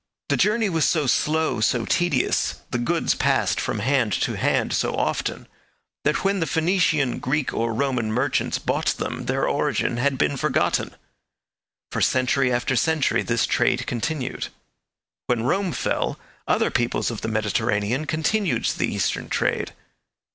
[0.29, 4.95] The journey was so slow, so tedious, the goods passed from hand to hand so
[4.95, 5.47] often,
[6.05, 10.95] that when the Phoenician, Greek, or Roman merchants bought them their origin had been forgotten.
[11.91, 14.47] For century after century this trade continued.
[15.27, 19.71] When Rome fell, other peoples of the Mediterranean continued the Eastern trade.